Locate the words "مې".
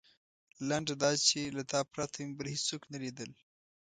2.25-2.33